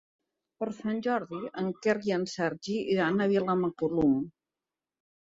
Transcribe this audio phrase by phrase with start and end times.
[0.61, 4.17] Per Sant Jordi en Quer i en Sergi iran a Vilamacolum.